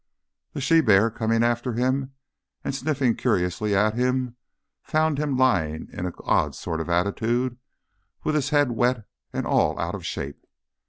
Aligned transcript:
The 0.53 0.61
she 0.61 0.81
bear 0.81 1.11
coming 1.11 1.43
after 1.43 1.73
him 1.73 2.13
and 2.63 2.73
sniffing 2.73 3.15
curiously 3.15 3.75
at 3.75 3.93
him, 3.93 4.35
found 4.81 5.19
him 5.19 5.37
lying 5.37 5.89
in 5.93 6.07
an 6.07 6.13
odd 6.23 6.55
sort 6.55 6.81
of 6.81 6.89
attitude, 6.89 7.59
with 8.23 8.33
his 8.33 8.49
head 8.49 8.71
wet 8.71 9.05
and 9.31 9.45
all 9.45 9.77
out 9.79 9.93
of 9.93 10.03
shape. 10.03 10.43